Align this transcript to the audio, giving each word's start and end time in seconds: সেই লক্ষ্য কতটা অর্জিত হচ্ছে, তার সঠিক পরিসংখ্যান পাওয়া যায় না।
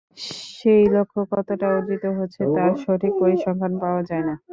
সেই 0.53 0.83
লক্ষ্য 0.93 1.21
কতটা 1.31 1.67
অর্জিত 1.75 2.03
হচ্ছে, 2.17 2.41
তার 2.55 2.71
সঠিক 2.83 3.13
পরিসংখ্যান 3.21 3.73
পাওয়া 3.81 4.01
যায় 4.09 4.23
না। 4.27 4.35